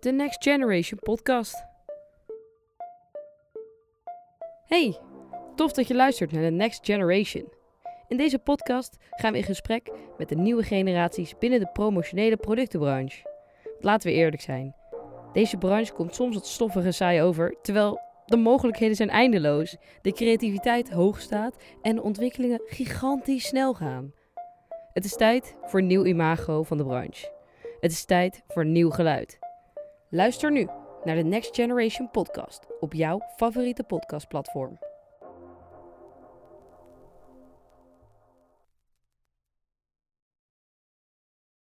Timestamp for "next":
0.12-0.42, 6.50-6.84, 31.22-31.54